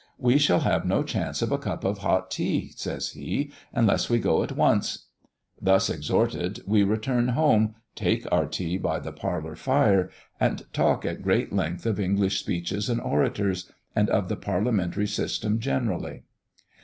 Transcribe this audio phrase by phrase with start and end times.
[0.17, 4.17] "We shall have no chance of a cup of hot tea," says he, "unless we
[4.17, 5.05] go at once."
[5.61, 10.09] Thus exhorted, we return home, take our tea by the parlour fire,
[10.39, 15.59] and talk at great length of English speeches and orators, and of the parliamentary system
[15.59, 16.23] generally.